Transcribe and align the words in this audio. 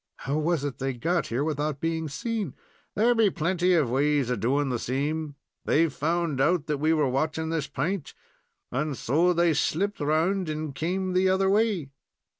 "How 0.21 0.35
was 0.39 0.63
it 0.63 0.79
they 0.79 0.93
got 0.93 1.27
here 1.27 1.43
without 1.43 1.79
being 1.79 2.09
seen?" 2.09 2.55
"There 2.95 3.13
be 3.13 3.29
plenty 3.29 3.79
ways 3.79 4.31
of 4.31 4.39
doing 4.39 4.69
the 4.69 4.79
same. 4.79 5.35
They've 5.65 5.93
found 5.93 6.41
out 6.41 6.65
that 6.65 6.79
we 6.79 6.91
were 6.91 7.07
watching 7.07 7.49
this 7.49 7.67
pint, 7.67 8.15
and 8.71 8.97
so 8.97 9.31
they 9.31 9.53
slipped 9.53 9.99
round 9.99 10.49
and 10.49 10.73
came 10.73 11.13
the 11.13 11.29
other 11.29 11.51
way." 11.51 11.91